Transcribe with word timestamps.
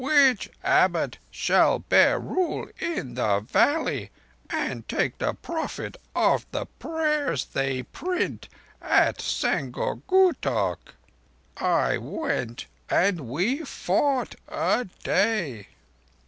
'which 0.03 0.49
Abbot 0.63 1.19
shall 1.29 1.77
bear 1.77 2.17
rule 2.17 2.67
in 2.79 3.13
the 3.13 3.39
valley 3.41 4.09
and 4.49 4.89
take 4.89 5.19
the 5.19 5.35
profit 5.35 5.95
of 6.15 6.43
the 6.49 6.65
prayers 6.79 7.45
they 7.45 7.83
print 7.83 8.49
at 8.81 9.19
Sangor 9.21 10.01
Gutok.' 10.07 10.95
I 11.57 11.99
went, 11.99 12.65
and 12.89 13.29
we 13.29 13.63
fought 13.63 14.33
a 14.49 14.87
day." 15.03 15.67